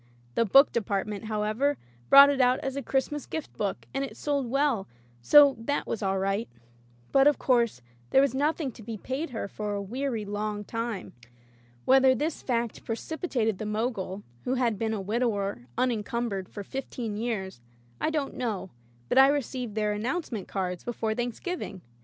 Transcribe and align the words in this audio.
The 0.33 0.45
book 0.45 0.71
department, 0.71 1.25
how 1.25 1.43
ever, 1.43 1.77
brought 2.09 2.31
it 2.31 2.41
out 2.41 2.59
as 2.61 2.75
a 2.75 2.81
Christmas 2.81 3.27
gift 3.27 3.53
book, 3.55 3.85
and 3.93 4.03
it 4.03 4.17
sold 4.17 4.49
well, 4.49 4.87
so 5.21 5.55
that 5.59 5.85
was 5.85 6.01
all 6.01 6.17
right. 6.17 6.49
But, 7.11 7.27
of 7.27 7.37
course, 7.37 7.83
there 8.09 8.19
was 8.19 8.33
nothing 8.33 8.71
to 8.71 8.81
be 8.81 8.97
paid 8.97 9.29
her 9.29 9.47
for 9.47 9.75
a 9.75 9.79
weary 9.79 10.25
long 10.25 10.63
time. 10.63 11.13
Whether 11.85 12.15
this 12.15 12.41
fact 12.41 12.83
pre 12.83 12.95
cipitated 12.95 13.59
the 13.59 13.67
Mogul— 13.67 14.23
^who 14.47 14.57
had 14.57 14.79
been 14.79 14.95
a 14.95 14.99
wid 14.99 15.21
ower 15.21 15.67
unencumbered 15.77 16.49
for 16.49 16.63
fifteen 16.63 17.15
years— 17.15 17.61
I 18.01 18.09
don't 18.09 18.33
know, 18.33 18.71
but 19.07 19.19
I 19.19 19.27
received 19.27 19.75
their 19.75 19.93
"announce 19.93 20.31
ment" 20.31 20.47
cards 20.47 20.83
before 20.83 21.13
Thanksgiving. 21.13 21.81